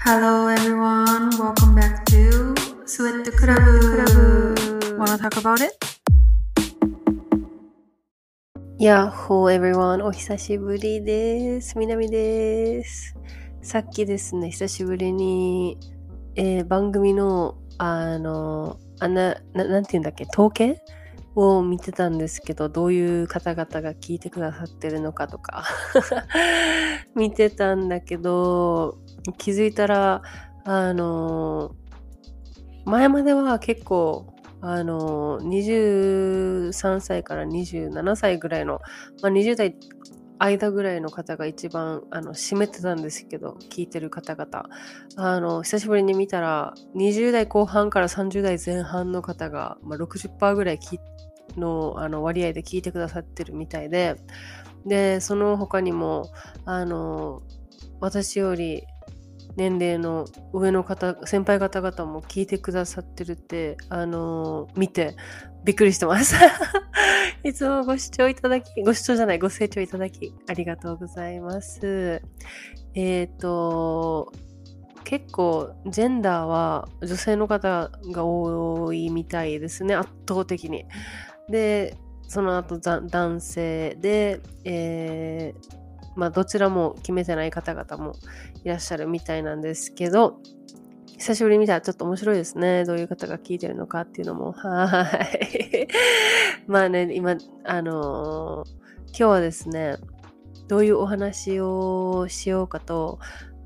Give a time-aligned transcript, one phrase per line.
[0.00, 2.54] Hello everyone, welcome back to
[2.86, 3.58] Sweat Club.
[3.58, 4.98] Club.
[4.98, 5.74] Wanna talk about it?
[8.78, 11.76] やっほー everyone お久しぶりです。
[11.76, 13.16] みなみです。
[13.60, 15.76] さっきですね、久しぶりに、
[16.36, 20.80] えー番組の、あの、あな、ななんて言うんだっけ、統計
[21.38, 25.64] を見てたんですけど、どういう方々が聞いてくださってるのかとか、
[27.14, 28.98] 見てたんだけど、
[29.38, 30.22] 気づいたら、
[30.64, 31.76] あの、
[32.84, 38.80] 前までは結構、あの、23歳から27歳ぐらいの、
[39.22, 39.76] まあ、20代
[40.40, 44.68] 間ぐらいの方が一番あの占めてたんですけど、聞いてる方々。
[45.16, 50.98] あの、久しぶりに見たら、20代後半から30代前半の方が、まあ、60%ぐらいき
[51.58, 54.16] のあの割合で聞いてくださってるみたいで、
[54.86, 56.30] で、その他にも、
[56.64, 57.42] あの、
[58.00, 58.84] 私より
[59.56, 65.16] 年齢の上の方、先輩方々も聞いてくださってるって、あの見て
[65.64, 66.36] びっくりしてます。
[67.44, 72.22] いつもご視聴いただき、ご視聴じゃない、ご清聴いただき、ありがとうございます。
[72.94, 74.32] えっ、と、
[75.04, 80.84] 結構、ジェンダーは女性の方が多いみたいですね、圧倒的に。
[81.48, 81.96] で、
[82.28, 85.78] その後、男性で、えー
[86.18, 88.12] まあ、どちらも決めてない方々も
[88.64, 90.40] いらっしゃるみたいなんですけど、
[91.16, 92.84] 久しぶりに見たらちょっと面白いですね。
[92.84, 94.52] どういう方が聞いてるのかっていうのも。
[94.58, 95.02] は
[95.42, 95.88] い。
[96.66, 98.78] まあね、今、あのー
[99.10, 99.96] 今日はですね、
[100.66, 103.18] どういうお話をしようかと、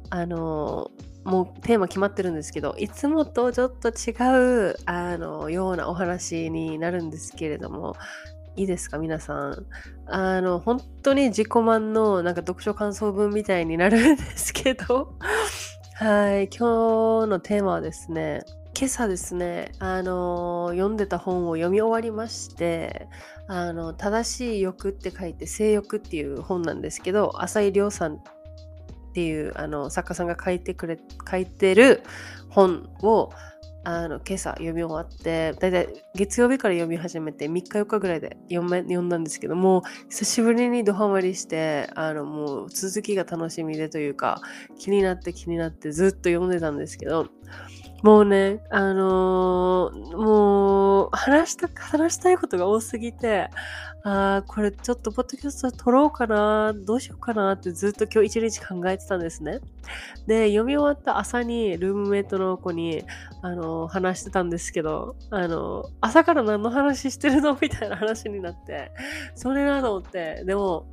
[0.09, 7.95] あのーもうテーマ決まってるんですけど、いつもとちょっと違う、あのようなお話になるんですけれども、
[8.57, 9.67] いいですか皆さん。
[10.07, 15.15] あの、本当に自己満のなんか読書感想文みたいになるんですけど、
[15.95, 18.41] はい、今日のテーマはですね、
[18.77, 23.07] 今朝ですね、あの読んでた本を読み終わりまして、
[23.47, 28.23] あの、正しい欲って書いて、性欲っていう本なんですけど、浅井亮さん
[29.13, 30.99] っていうあの作家さんが書いてくれ、
[31.31, 32.03] 書いてる
[32.49, 33.31] 本を、
[33.85, 44.41] あの今朝読み終わってだいたい月曜日から読み始めて3日4日ぐらいで読め読んだんですけども久しぶりにドハマりしてあのもう続きが楽しみでというか
[44.79, 47.27] 気になって気になってずっと読んでたんですけど
[48.03, 53.49] もうねあのーもう話した話したいことが多すぎて
[54.05, 59.61] あーこれちょっとポッドキャスト撮ろうかなどうしようかなってずっと今日一日考えてたんですね。
[60.27, 63.05] で読み終わった朝にルームメイトの子に
[63.41, 67.57] あの話してたんですけどあの朝から何の話してるの？
[67.61, 68.91] みたいな話になって
[69.37, 70.43] それなと思って。
[70.45, 70.87] でも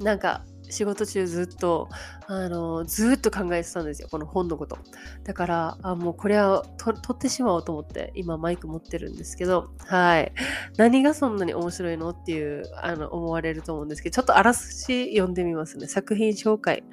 [0.00, 1.88] なんか仕事中ずっと
[2.26, 4.78] あのずっと考えてたんですよこの本のこと。
[5.24, 10.32] だからあもうこれはと取ってしまおうと思って今マイク持ってるんですけどはい。
[10.76, 15.86] 何がそんなに面白いのっていうあの思われると思うんですけどちょっとあらすじ読んでみますね。
[15.86, 16.84] 作品紹介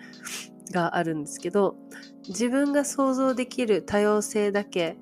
[0.71, 1.75] があるんですけど
[2.27, 4.97] 自分が想像できる多様性だけ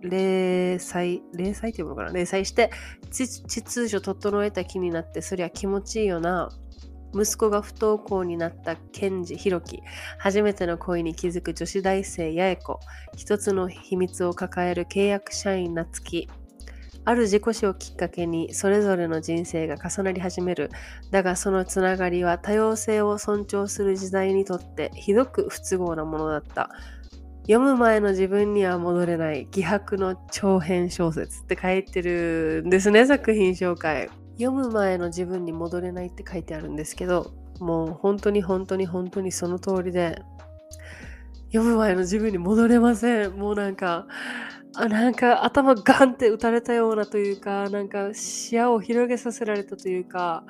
[0.00, 2.12] 零細零細っていうのかな？
[2.12, 2.70] 零細して
[3.10, 6.50] 秩序整えた気になってそりゃ気持ちいいよな。
[7.14, 9.82] 息子が不登校になったケンジ・ヒロキ。
[10.18, 12.80] 初めての恋に気づく女子大生八重子。
[13.16, 16.28] 一つの秘密を抱える契約社員夏希
[17.06, 20.70] ある自己死をきっかけにそれぞれの人生が重なり始める。
[21.10, 26.70] だがそのつながりは多様性を尊重する時代にとってひどく不都合なものだった。
[27.42, 34.08] 読む前の自分には戻れない気迫の長編小説って書いてるんですね作品紹介。
[34.38, 40.20] 読む前の自分に戻れないって書いてあるんですけどもう本当に本当に本当にその通りで
[41.52, 43.32] 読む前の自分に戻れません。
[43.32, 44.06] もうなんか
[44.76, 50.44] あなんか頭ガンって打たれたようなというかなんか視野を広げさせられたというか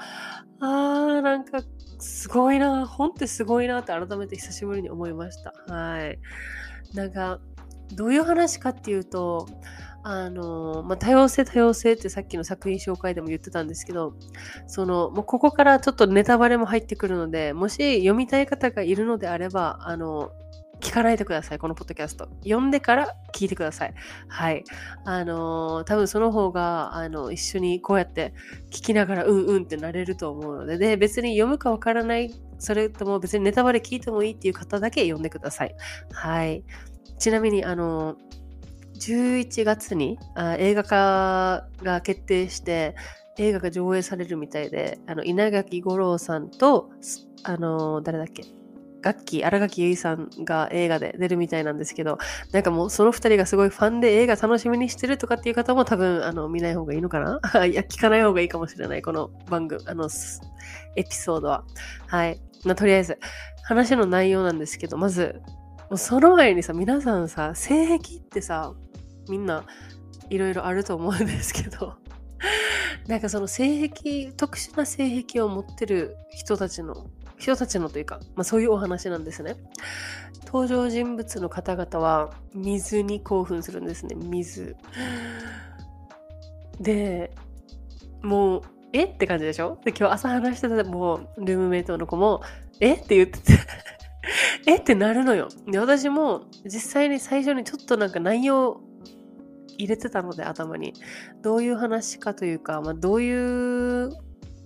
[0.60, 1.60] あーなんか
[1.98, 5.52] すごいな本ってすごいなって改めて久しぶりに思いました。
[5.68, 6.18] はい。
[6.94, 7.38] なんか
[7.92, 9.48] どういう話かっていうと
[10.06, 14.14] あのまあ、多様性多様性ってさっきの作品紹介でも言ってたんですけど
[14.66, 20.30] そのもうここからちょっとネタバレも入ってくるのでもし読みたい方がいるのであればあの
[20.80, 22.28] 聞かないでくださいこのポッドキャスト。
[22.42, 23.94] 読んでから聞いてください。
[24.28, 24.64] はい。
[25.04, 28.34] あの多分その方があの一緒にこうやって
[28.70, 35.74] 聞きながらうんうんってなれると思うのでで別に読むかわからないそれとも別にネタバレ聞いてもいいっていう方だけ読んでください。
[36.12, 36.64] はい。
[37.24, 38.16] ちなみにあの
[38.98, 42.94] 11月にあ映画化が決定して
[43.38, 46.90] 映画が上映されるみたいであの稲垣吾郎さんと
[47.44, 48.44] あの誰だっけ？
[49.00, 52.18] 楽器、荒垣結衣さんが映画で出るみたいなんですけど、
[52.52, 57.38] なんかもうその二人がすごいファンで映画楽しみにしてるとかっていう方も多分、あの、見ない方がいいのかな？
[57.66, 60.08] いや、聞かない方がいいかもしれない、この番組、あの、
[60.96, 61.64] エピソードは。
[62.06, 62.40] はい。
[62.64, 63.18] まあ、とりあえず、
[63.62, 65.42] 話の内容なんですけど、まず、
[65.94, 68.74] もうその前にさ、皆さんさ、性癖ってさ、
[69.28, 69.64] みんな
[70.28, 71.94] いろいろあると思うんですけど、
[73.06, 77.06] なんかその性癖、特殊な性癖を持ってる人たちの
[77.38, 79.54] 人たちのというか、まあ、そういうお話なんですね。
[80.46, 84.16] 登場人物の方々は水に興奮するんですね。
[84.16, 84.74] 水。
[86.80, 87.30] で、
[88.20, 88.62] もう、
[88.92, 89.04] え？
[89.04, 89.78] って感じでしょ？
[89.84, 92.42] で、今日朝話してたもう、ルームメイトの子も、
[92.80, 92.94] え？
[92.94, 93.52] って言ってて
[94.66, 95.48] えってなるのよ。
[95.66, 98.80] で、私も実際に最初にちょっとなんか内容
[99.76, 100.94] 入れてたので頭に。
[101.42, 104.10] どういう話かというか、まあ、どういう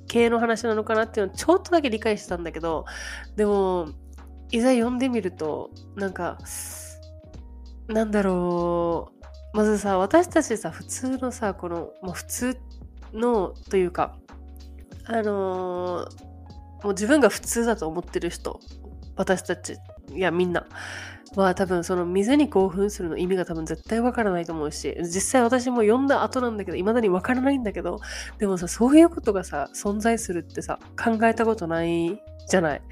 [0.07, 2.85] 系の話なのかなっていうのをちょっとだけ理解してたんだけど、
[3.37, 3.89] でも、
[4.51, 6.39] いざ読んでみると、なんか、
[7.89, 9.13] なんだろ
[9.55, 12.59] う、まずさ、私たちさ、普通のさ、この、もう普通
[13.13, 14.17] の、というか、
[15.05, 18.61] あのー、もう自分が普通だと思ってる人、
[19.19, 19.77] 私たち、
[20.15, 20.67] いや、みんな。
[21.37, 28.01] は多分その水に興奮するの意味が多分絶対わからないと思うし、実際私も読んだ後なんだけど、未だにわからないんだけど、
[28.39, 32.19] でもさ、そういうことがさ、存在するってさ、考えたことない
[32.49, 32.83] じゃない？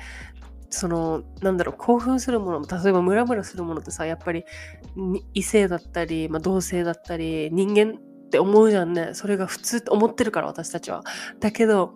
[0.68, 4.44] その、なんだろう、興奮するものも、例えばムラムラするものってさ、やっぱり
[5.32, 9.10] 異性だったり、まあ、同性だったり、人間って思うじゃんね。
[9.14, 11.02] それが普通って思ってるから、私たちは。
[11.40, 11.94] だけど、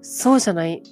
[0.00, 0.82] そうじゃない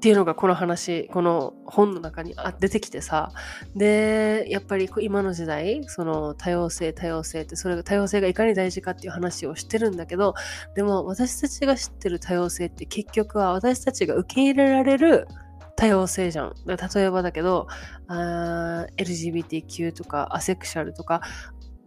[0.00, 3.32] っていうのがこの話、この本の中に出てきてさ。
[3.76, 10.34] で、やっぱり今の時代、その多様性、多様性って、それが多様性がいかに大事かっていう話をしてるんだけど、
[10.74, 15.28] でも私たちが知ってる多様性って結局は私たちが受け入れられる
[15.76, 16.54] 多様性じゃん。
[16.66, 17.66] 例えばだけど
[18.08, 21.20] あ、LGBTQ とかアセクシャルとか、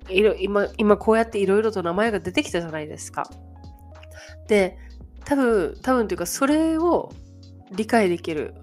[0.08, 3.28] いろ今今こうやっていろいろと名前が出てきたじゃないですか。
[4.48, 4.78] で、
[5.26, 7.12] 多分、多分というか、それを
[7.76, 8.56] 理解できる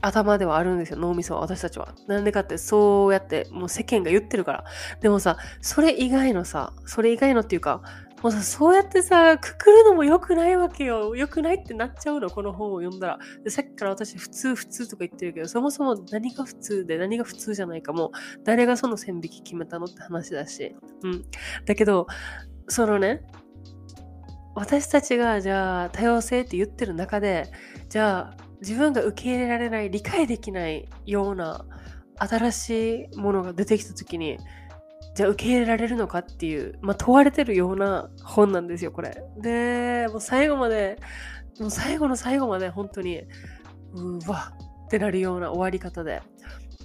[0.00, 1.94] 頭ではあるんですよ、脳みそは、私たちは。
[2.06, 4.64] なんでかって、そうやって、もう世間が言ってるから。
[5.00, 7.82] でもさ、それ以外のさ、それ以外のっていうか、
[8.22, 11.14] もうさ、そうやってさ、くくるのも良くないわけよ。
[11.16, 13.18] 良くないってなっちゃうの、この本を読んだら。
[13.44, 18.12] でさっきから私、普通、普通とか言ってるけど、そもそも何が普通で何が普通じゃないかも、
[18.44, 20.74] 誰がその線引き決めたのって話だし。
[21.02, 21.24] うん。
[21.66, 22.06] だけど、
[22.68, 23.22] そのね、
[24.56, 27.52] 私たちがじゃあ多様性って言ってる中で
[27.90, 31.66] じゃあ自分が受け入れられない理解できないような
[32.16, 34.38] 新しいものが出てきた時に
[35.14, 39.22] じゃあ受け入れられるのかっていう、まあ、問われてるような本なんですよこれ。
[39.38, 40.98] でもう最後まで
[41.60, 43.24] もう最後の最後まで本当に
[43.92, 44.52] うわ
[44.86, 46.22] ってなるような終わり方で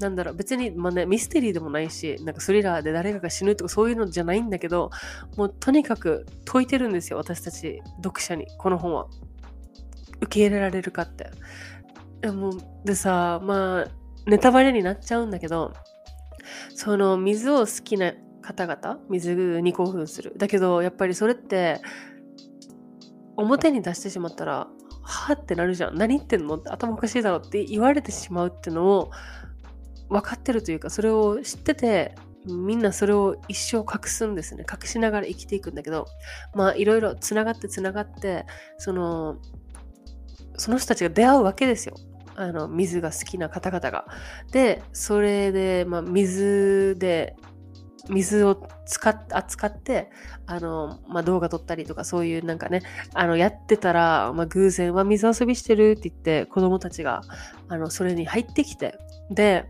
[0.01, 4.89] なんだろう、別に、まあね、ミステリーでもないし、なんかスリラーで誰かが死ぬとかそういうのじゃないんだけど、
[5.37, 9.07] もうとにかく解いてるんですよ、私たち読者に、この本は。
[10.23, 11.31] 受け入れられるかって。
[12.21, 12.51] でも
[12.85, 13.87] でさ、まあ、
[14.27, 15.73] ネタバレになっちゃうんだけど、
[16.75, 18.13] その水を好きな
[18.43, 20.33] 方々、水に興奮する。
[20.37, 21.81] だけど、やっぱりそれって、
[23.35, 24.67] 表に出してしまったら、
[25.01, 25.97] はぁってなるじゃん。
[25.97, 26.57] 何言ってんの？
[26.57, 29.11] って頭おかしいだろって言われてしまうってのを、
[30.11, 32.15] 分かってるというか、それを知ってて、
[32.45, 34.65] みんなそれを一生隠すんですね。
[34.69, 36.05] 隠しながら生きていくんだけど、
[36.53, 38.45] まあいろいろつながってつながって、
[38.77, 39.37] その、
[40.57, 41.95] その人たちが出会うわけですよ。
[42.35, 44.05] あの、水が好きな方々が。
[44.51, 47.35] で、それで、まあ水で、
[48.09, 50.09] 水を使っ扱って、
[50.47, 52.81] あの、まあ、動画撮ったりとか、そういうなんかね、
[53.13, 57.21] あの、やってたら、まあ、偶然は水遊びしてるって言って、子供たちが、
[57.67, 58.97] あの、それに入ってきて、
[59.29, 59.65] で、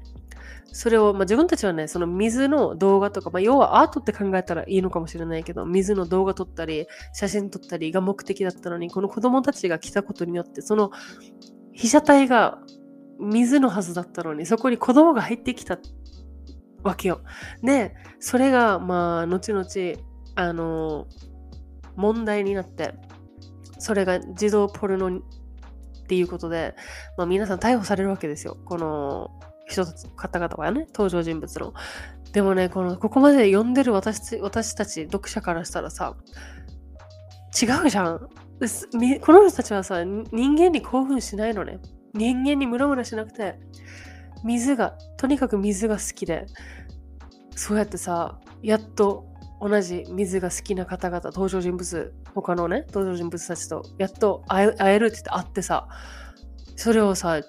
[0.74, 10.92] それを、まあ、自分たちはね、その水の動画とか、まあ、要はアートって考えたらいいのかもしれないけど、水の動画撮ったり、写真撮ったりが目的だったのに、この子供たちが来たことによって、その
[11.74, 12.60] 被写体が
[13.20, 15.78] 水のはずだったのに、そこに子供が入ってきた
[16.84, 17.22] わけよ。
[17.62, 19.66] で、それが、まあ、後々、
[20.36, 21.08] あの、
[21.96, 22.94] 問題になって、
[23.78, 25.22] それが児童ポルノっ
[26.08, 26.76] ていうことで、
[27.18, 28.58] まあ、皆さん逮捕されるわけですよ。
[28.66, 29.32] この
[29.72, 31.74] 人たち、方々はね、登場人物の。
[32.32, 36.16] でもね、この、ここまで読んでる私私たち、読者からしたらさ、
[37.62, 38.20] 違うじゃん。
[38.20, 41.80] この人たちはさ、人間に興奮しないのね。
[42.14, 43.60] 人間にムラムラしなくて、
[44.44, 46.46] 水が、とにかく水が好きで、
[47.56, 49.26] そうやってさ、やっと
[49.60, 55.88] 同じ水が好きな方々、登場人物、他のね、登場人物たちと、やっと会えるって言って会ってさ、
[56.76, 57.42] それをさ、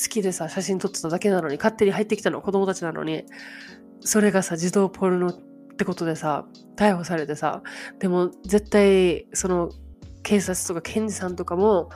[0.00, 3.24] 好きでさ、写真撮ってただけなのに、勝手に入ってきたの子供たちなのに、
[4.00, 5.32] それがさ、児童ポルノっ
[5.76, 7.62] てことでさ、逮捕されてさ、
[7.98, 9.70] でも絶対、その、
[10.22, 11.90] 警察とか検事さんとかも、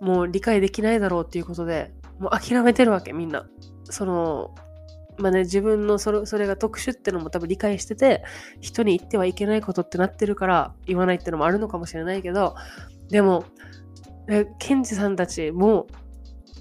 [0.00, 3.48] もう理解できないだろうっていうことで、もう諦めてるわけ、みんな。
[3.84, 4.54] その、
[5.18, 8.22] まあね、自分のそれそれが特殊ってのも多分理解してて、
[8.60, 12.54] 人に言ってはいけないことってなってるから言わないってのもあるのかもしれないけど、
[13.10, 13.44] でも、
[14.58, 15.88] 検事さんたちも、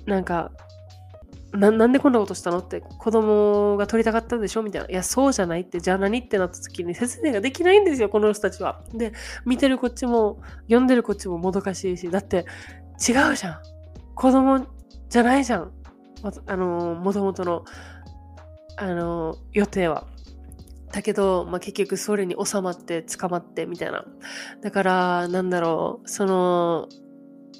[0.06, 0.52] なんか、
[1.54, 4.64] ななんでこんなことしたのって子供が撮りたかったんでしょ？
[4.64, 4.90] みたいな。
[4.90, 8.82] いや、そうじゃないって、じゃあ何ってなった時に説明ができないんですよ、この人たちは。
[8.94, 9.14] で、
[9.46, 12.46] 見てるこっちも、読んでるこっちももどかしいし、だって
[13.08, 13.62] 違うじゃん。
[14.16, 14.68] 子供
[15.10, 15.72] じゃないじゃん。
[16.48, 17.64] あの、もともとの、
[18.76, 20.06] あの、予定は。
[20.92, 24.06] だけど、まあ、結局それに収まって捕まってみたいな。
[24.62, 26.88] だから、なんだろう、その、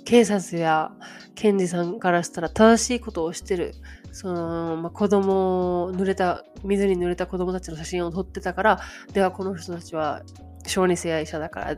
[0.08, 0.94] 警察や
[1.36, 3.74] 検事さんからしたら正しいことをしてる。
[4.14, 8.80] その、まあ、子供を、濡れた、水に濡れた子供たちの写真を撮ってたから、
[9.12, 10.22] ではこの人たちは
[10.66, 11.76] 小児性愛者だから、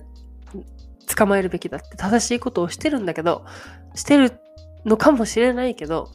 [1.08, 3.46] 捕まえるべきだって正しいことをしてるんだけど、
[3.96, 4.40] してる
[4.86, 6.12] のかもしれないけど、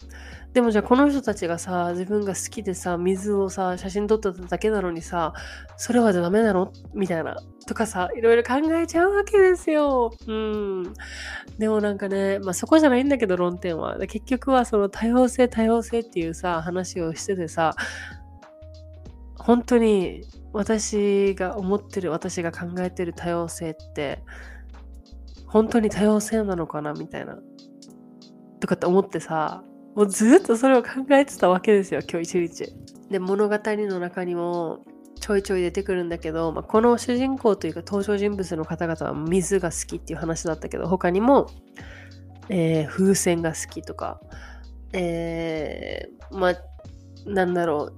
[0.55, 5.33] でもじゃあこの人たちがさ、自分が好きでさ、水をさ、写真撮っただけなのにさ、
[5.77, 6.73] それはじゃダメなの？
[6.95, 7.37] みたいな。
[7.67, 10.13] とかさ、いろいろ考えちゃうわけですよ。
[10.29, 10.95] うん。
[11.59, 13.99] でもなんかね、まあそこじゃないんだけど論点は。
[14.07, 17.75] 結局はその多様性多様性っていうさ、話をしててさ、
[19.37, 24.23] 本当に私が思ってる、私が考えてる多様性って、
[25.49, 26.93] 本当に多様性なのかな？
[26.93, 27.39] みたいな。
[28.61, 32.73] とかって思ってさ、もうずっとそれを考えてたわけですよ、今日一日。
[33.11, 34.81] で、物語の中にも
[35.21, 41.49] ちょいちょい出てくるんだけど、まあ、この主人公というか登場人物の方々は水が好きっていう話だったけど、他にも、
[42.49, 44.21] えー、風船が好きとか、
[44.93, 46.55] えー、まあ、
[47.27, 47.95] なんだろう、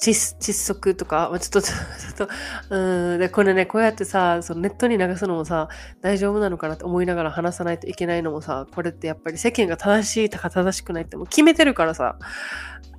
[0.00, 2.28] 窒息とか、ま、ちょっと、ちょっと、
[2.70, 5.68] うん、で、これね、こうやってさ、そのネットに流すのもさ、
[6.00, 12.16] 大丈夫なのかなって思いながら話さないといけないのもさ、これってやっぱり世間が正しいとか正しくないってもう決めてるからさ、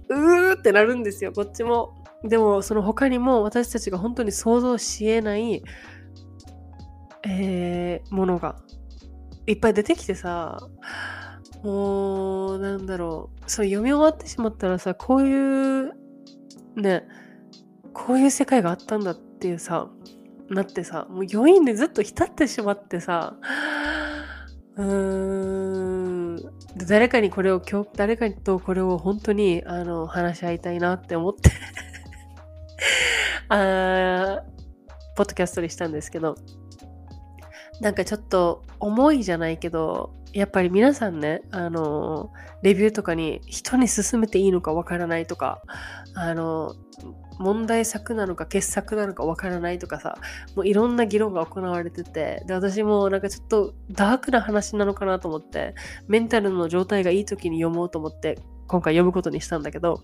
[0.10, 1.96] うーってなるんですよ、こっちも。
[2.24, 5.64] でも、その他にも私たちが本当に想像し得ない、
[7.26, 8.58] えー、ものが
[9.48, 10.58] いっぱい出てきてさ、
[11.64, 15.99] もう、なんだろう、それ読み終わってしまったらさ、こういう
[16.80, 17.04] ね、
[17.94, 19.90] こういう世界があったんだっていうさ、
[20.50, 23.36] なってさ、もう余韻でずっと浸ってしまってさ、
[24.76, 26.38] うーん、
[26.88, 31.52] 誰かにこれを今日、誰かとこれを本当に、あの、話し合いたいなって思って
[33.50, 34.42] あ
[35.16, 36.36] ポッドキャストにしたんですけど、
[37.82, 42.32] なんかちょっと重いじゃないけど、やっぱり皆さんね、あの、
[42.62, 45.62] レビューとかに人に勧めていいのかわからないとか、
[46.14, 46.76] あの、
[47.40, 50.18] 問題作なのか傑作なのかわからないとかさ、
[50.56, 55.74] もういろんな議論が行われてて、で、私もなんかちょっとダークな話なのかなと思って、
[56.08, 60.04] メンタルの状態がいい時に読もうと思って、今回読むことにしたんだけど、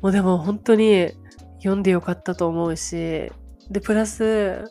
[0.00, 1.10] もうでも本当に
[1.58, 3.30] 読んでよかったと思うし、
[3.70, 4.64] で、プラス、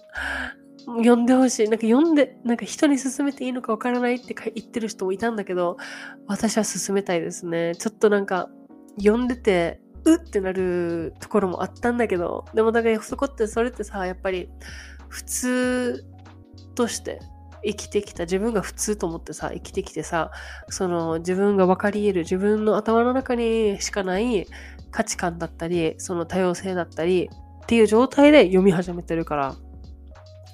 [0.86, 1.70] 読んでほしい。
[1.70, 5.78] なんか読んで、なんか人に勧めていいのかわからないって言ってる人もいたんだけど、
[6.28, 7.76] 私は勧めたいですね。
[7.76, 8.50] ちょっとなんか、
[8.98, 14.50] 読んでて、うってなるところもあったんだけど、でもだからそこってそれってさ、やっぱり
[15.10, 16.06] 普通
[16.76, 17.20] として
[17.64, 20.32] 生きてきた、自分が普通と思ってさ、生きてきてさ、
[20.70, 24.48] その自分が分かり得る、自分の頭の中にしかない
[24.90, 27.30] 価値観だったり、その多様性だったり
[27.64, 29.56] っていう状態で読み始めてるから、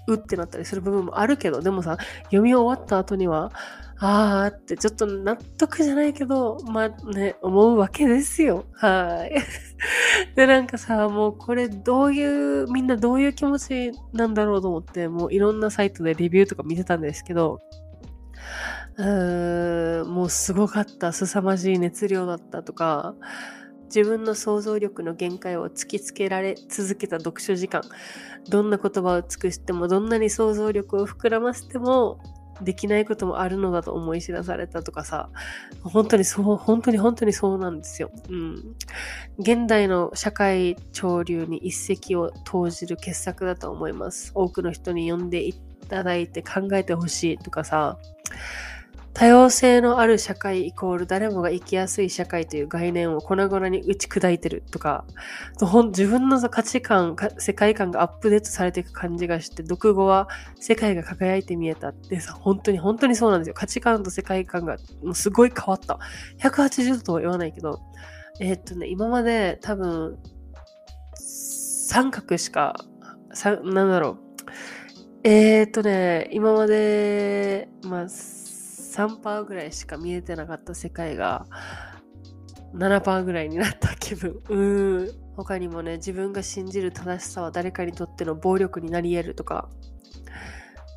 [0.07, 3.51] うってなったりする部分もあるけど、でもさ、読み終わった後には、
[3.99, 8.65] あーってちょっと納得じゃないけど、まあね、思うわけですよ。
[8.73, 9.43] はい。
[10.35, 17.59] で、なんかさ、もうこれどういう、みんなどういう気持ちなんだろうと思って、もういろんなサイトでレビューとか見てたんですけど、
[18.97, 23.15] うーん、もうすごかった、凄まじい熱量だったとか、
[23.87, 27.81] 自分の想像力の限界を突きつけられ続けた読書時間。
[28.49, 32.19] どんな言葉を尽くしてもどんなに想像力を膨らませても
[32.61, 35.29] できないこともあるのだと思い知らされたとかさ。
[35.81, 38.75] 本当にそう本当に本当にそうなんですよ、うん、
[39.37, 44.31] 現代の社会潮流に一石を投じる傑作だと思います。
[44.33, 45.53] 多くの人に読んでい
[45.89, 47.97] ただいて考えてほしいとかさ。
[49.13, 55.05] 多様性のある社会イコール誰もが生きやすい社会という概念を粉々に打ち砕いてるとか、
[55.87, 60.27] 自分の価値観、世界観がアップデートされていく感じがして、読後は
[60.59, 63.53] 世界が輝いて見えたってさ、本当に本当にそうなんですよ。
[63.55, 65.97] 価値観と世界観がもうすごい変わった。
[66.39, 67.79] 180度とは言わないけど、
[68.39, 70.19] えー、っとね、今まで多分、
[71.15, 72.75] 三角しか、
[73.63, 74.27] なんだろう。
[75.23, 78.09] えー、っとね、今まで、まあ、
[78.97, 81.45] 3%ぐらいしか見えてなかった世界が
[82.73, 84.31] 7%ぐらいになった気分。
[84.49, 85.27] うーん。
[85.35, 89.69] 他にもね、自分が信じる正しさは誰かにとっての暴力になり得るとか、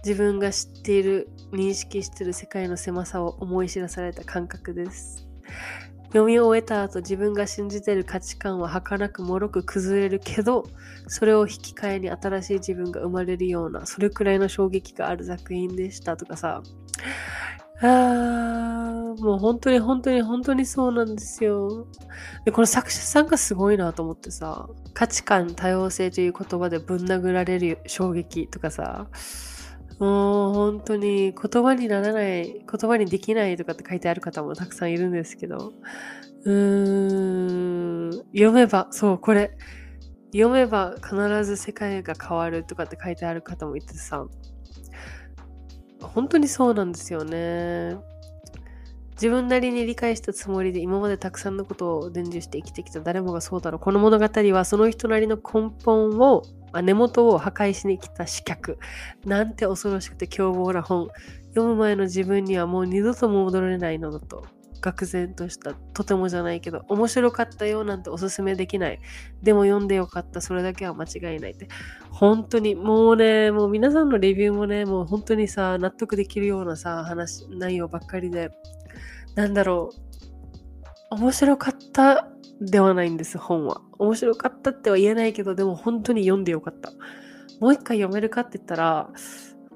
[0.03, 5.27] 自分が知っている、認識してる世界の狭さを思い知らされた感覚です。
[6.05, 10.65] 読み終えた後自分が信じてる価値観は儚く脆く崩れるけど
[11.07, 16.65] それを引き換えに新しい自分が生まれるようなそれくらいの衝撃がある作品でしたとかさ
[17.83, 21.87] あー、もう本当に本当に本当にそうなんですよ。
[22.45, 29.09] で、この作者さんがすごいなと思ってさ、価値観多様性という言葉でぶん殴られる衝撃とかさ、
[29.99, 35.73] もう本当に言葉にならない、言葉にできないとかって書いてある方もたくさんいるんですけど、
[36.45, 39.57] うーん、読めば、そう、これ、
[40.35, 44.27] 読めば必ず世界が変わるとかって書いてある方もいてさ、
[46.01, 47.97] 本当にそうなんですよね。
[49.13, 53.79] 自分なりに理解したつもりで今までたくさんのことを伝授して生きてきた誰もがそうだろう。
[53.79, 56.43] この物語はその人なりの根本を、
[56.83, 58.79] 根元を破壊しに来た刺客。
[59.27, 61.09] なんて恐ろしくて凶暴な本。
[61.49, 64.47] 読む前の自分にはもう二度とも戻れないのだと。
[64.81, 69.01] 愕然とした、とてもじゃないけど、面白かったよなんておすすめできない。
[69.43, 71.69] でも読んでよかった、それだけは間違いないって。
[72.11, 78.51] 本当に、もうね、もう皆さんのレビューもね、もう本当にさ、納得できるようなさ、話、内容ばっかりで、
[79.35, 79.91] なんだろ
[81.11, 82.29] う、面白かった
[82.61, 83.81] ではないんです、本は。
[83.99, 86.93] 面白かったっては言えないけど、でも本当に読んでよかった。
[87.61, 89.11] もう一回読めるかって言ったら、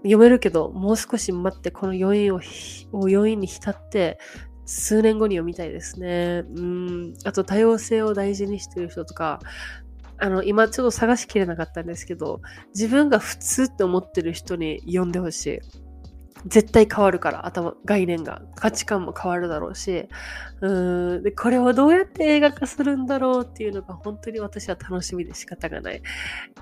[0.05, 2.41] 読めるけど、もう少し待って、この余韻を、
[2.93, 4.19] 余韻に浸って、
[4.66, 6.44] 数年後に読みたいですね。
[6.54, 7.14] うん。
[7.25, 9.40] あと多様性を大事にしてる人とか、
[10.18, 12.40] あの、今ちょっと探しきれなかったんですけど、
[12.75, 15.61] 自分が普通って思ってる人に読んでほしい。
[16.46, 18.42] 絶対変わるから、頭、概念が。
[18.54, 20.09] 価値観も変わるだろうし、
[20.61, 26.02] うーん、で、これをどうやって映画化するんだろうっていうのが本当に私は楽しみで仕方がない。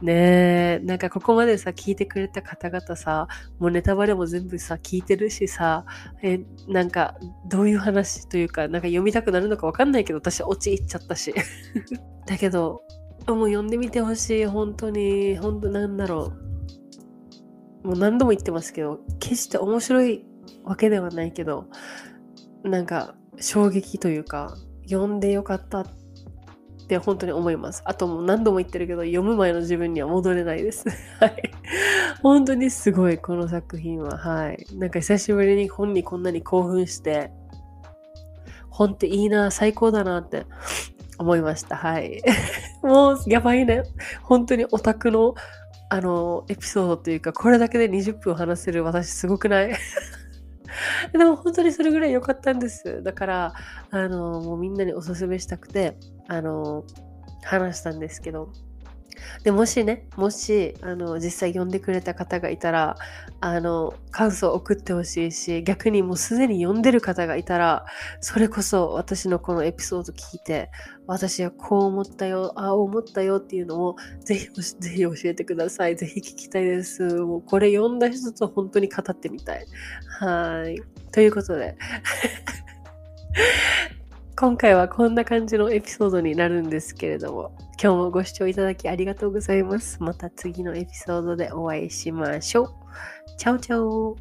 [0.00, 3.26] ねえ、なんかここまでさ、聞いてくれた方々さ、
[3.58, 5.84] もうネタバレも全部さ、聞いてるしさ、
[6.22, 7.16] え、なんか、
[7.48, 11.34] どういう話というか、なんか読みたくなるのかわかんないけど、私、落ち入っちゃったし。
[12.26, 12.82] だけど、
[13.26, 16.51] もう読んでみてほしい、本当に、本当なんだろう。
[17.82, 20.24] もう何度も言ってますけど、決して面白い
[20.64, 21.66] わけではないけど、
[22.62, 24.56] なんか衝撃というか、
[24.88, 25.86] 読んでよかったっ
[26.88, 27.82] て本当に思います。
[27.84, 30.88] あともう何度も言ってるけど、読む前の自分には戻れないです。
[31.18, 31.52] はい。
[32.22, 34.18] 本当にすごい、この作品は。
[34.18, 34.66] はい。
[34.76, 37.32] なんか久しぶりに本にこんなに興奮して、
[38.70, 40.46] 本っていいな、最高だなって
[41.18, 41.76] 思いました。
[41.76, 42.22] はい。
[42.82, 43.82] もうやばいね。
[44.22, 45.34] 本当にオタクの
[45.92, 49.76] あの、エピソードというか、これだけで20分話せる私すごくない？
[51.12, 53.02] でも本当にそれぐらい良かったんです。
[53.02, 53.54] だから、
[53.90, 56.84] あの、もうみんなにおすすめしたくて、あの、
[57.44, 58.50] 話したんですけど、
[59.42, 62.96] で、もしね、もし、あの、実際読んでくれた方がいたら、
[63.40, 67.84] あの、感想を送ってほしいし、逆にもうすでに読んでる方がいたら、
[68.20, 70.70] それこそ私のこのエピソード聞いて、
[71.06, 75.96] 私はこう思ったよ、ああ思ったよっていうのを、ぜひ、ぜひ教えてください。
[75.96, 77.02] ぜひ聞きたいです。
[77.02, 79.66] もうこれ読んだ人と本当に語ってみたい。
[80.20, 80.80] はい。
[81.12, 81.76] ということで。
[84.42, 90.02] 今回はこんな感じのエピソードになるんですけれども、今日もご視聴いただきありがとうございます。
[90.02, 92.68] また次のエピソードでお会いしましょう。
[93.38, 94.16] チャオチャオ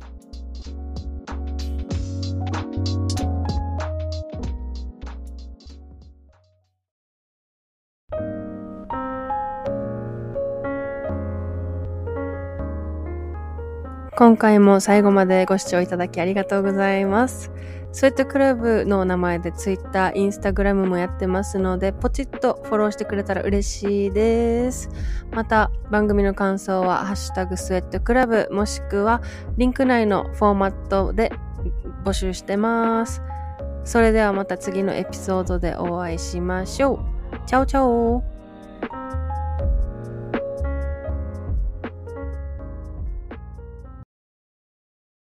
[14.17, 17.49] 今回も最後までご視聴いただきありがとうございます。
[17.93, 24.89] スウェットクラブの名前で Twitter、Instagram もやってますので、ポチッとフォローしてくれたら嬉しいです。
[25.31, 29.21] また、番組の感想は、ハッシュタグスウェットクラブ、もしくは、
[29.57, 31.31] リンク内のフォーマットで
[32.03, 33.21] 募集してます。
[33.85, 36.99] それではまた次のエピソードでお会いしましょう。
[37.45, 38.30] チャオチャオ